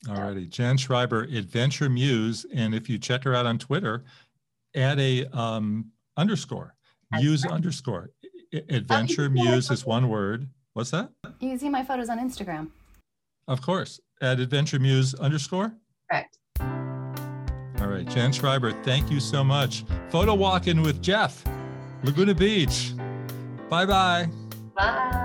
Alrighty, 0.06 0.49
Jan 0.49 0.76
Schreiber, 0.76 1.23
Adventure 1.23 1.88
Muse, 1.88 2.47
and 2.54 2.75
if 2.75 2.88
you 2.88 2.99
check 2.99 3.25
her 3.25 3.35
out 3.35 3.45
on 3.45 3.59
Twitter, 3.59 4.04
add 4.75 5.00
a 5.00 5.26
um, 5.37 5.90
underscore, 6.16 6.75
Muse 7.12 7.44
underscore. 7.44 8.11
Adventure 8.70 9.28
Muse 9.28 9.70
is 9.70 9.85
one 9.85 10.08
word. 10.08 10.49
What's 10.75 10.90
that? 10.90 11.11
You 11.40 11.50
can 11.50 11.58
see 11.58 11.68
my 11.68 11.82
photos 11.82 12.08
on 12.08 12.18
Instagram. 12.18 12.68
Of 13.49 13.62
course, 13.62 14.00
at 14.20 14.40
Adventure 14.40 14.78
Muse 14.78 15.14
underscore. 15.14 15.75
Correct. 16.11 16.38
All 16.61 17.88
right, 17.88 18.06
Jan 18.08 18.32
Schreiber, 18.32 18.73
thank 18.82 19.11
you 19.11 19.20
so 19.20 19.44
much. 19.44 19.85
Photo 20.08 20.35
walking 20.35 20.82
with 20.82 21.02
Jeff, 21.02 21.44
Laguna 22.02 22.35
Beach. 22.35 22.92
Bye-bye. 23.68 24.28
Bye. 24.75 25.23